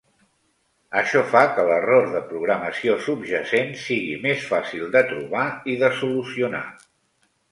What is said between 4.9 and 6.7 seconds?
de trobar i de solucionar.